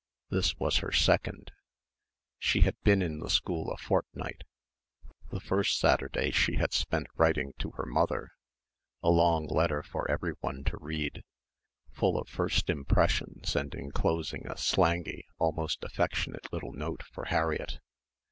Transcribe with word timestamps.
This 0.31 0.57
was 0.57 0.77
her 0.77 0.91
second. 0.91 1.51
She 2.39 2.61
had 2.61 2.75
been 2.81 3.03
in 3.03 3.19
the 3.19 3.29
school 3.29 3.71
a 3.71 3.77
fortnight 3.77 4.43
the 5.29 5.39
first 5.39 5.77
Saturday 5.77 6.31
she 6.31 6.55
had 6.55 6.73
spent 6.73 7.05
writing 7.17 7.53
to 7.59 7.69
her 7.77 7.85
mother 7.85 8.31
a 9.03 9.11
long 9.11 9.45
letter 9.45 9.83
for 9.83 10.09
everyone 10.09 10.63
to 10.63 10.77
read, 10.77 11.23
full 11.91 12.17
of 12.19 12.27
first 12.27 12.67
impressions 12.67 13.55
and 13.55 13.75
enclosing 13.75 14.47
a 14.47 14.57
slangy 14.57 15.27
almost 15.37 15.83
affectionate 15.83 16.51
little 16.51 16.73
note 16.73 17.03
for 17.03 17.25
Harriett. 17.25 17.77